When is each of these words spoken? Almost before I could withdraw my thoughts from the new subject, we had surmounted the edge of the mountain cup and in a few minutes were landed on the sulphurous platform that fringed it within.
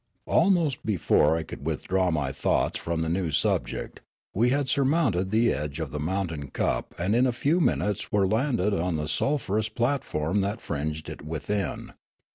Almost 0.25 0.83
before 0.83 1.37
I 1.37 1.43
could 1.43 1.63
withdraw 1.63 2.09
my 2.09 2.31
thoughts 2.31 2.79
from 2.79 3.03
the 3.03 3.07
new 3.07 3.29
subject, 3.31 4.01
we 4.33 4.49
had 4.49 4.67
surmounted 4.67 5.29
the 5.29 5.53
edge 5.53 5.79
of 5.79 5.91
the 5.91 5.99
mountain 5.99 6.47
cup 6.49 6.95
and 6.97 7.15
in 7.15 7.27
a 7.27 7.31
few 7.31 7.59
minutes 7.59 8.11
were 8.11 8.25
landed 8.27 8.73
on 8.73 8.95
the 8.95 9.07
sulphurous 9.07 9.69
platform 9.69 10.41
that 10.41 10.59
fringed 10.59 11.07
it 11.07 11.21
within. 11.23 11.91